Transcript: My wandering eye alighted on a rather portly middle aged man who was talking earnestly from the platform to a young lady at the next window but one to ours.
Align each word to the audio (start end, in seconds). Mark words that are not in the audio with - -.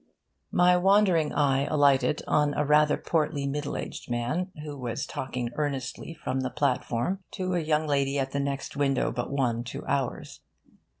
My 0.51 0.77
wandering 0.77 1.31
eye 1.31 1.65
alighted 1.67 2.23
on 2.25 2.55
a 2.55 2.65
rather 2.65 2.97
portly 2.97 3.45
middle 3.45 3.77
aged 3.77 4.09
man 4.09 4.51
who 4.63 4.75
was 4.75 5.05
talking 5.05 5.51
earnestly 5.53 6.15
from 6.15 6.39
the 6.39 6.49
platform 6.49 7.19
to 7.33 7.53
a 7.53 7.59
young 7.59 7.85
lady 7.85 8.17
at 8.17 8.31
the 8.31 8.39
next 8.39 8.75
window 8.75 9.11
but 9.11 9.29
one 9.31 9.63
to 9.65 9.85
ours. 9.85 10.39